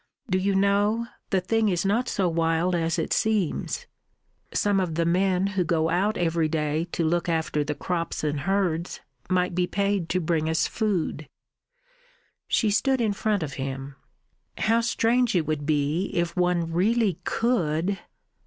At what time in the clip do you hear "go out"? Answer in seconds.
5.63-6.17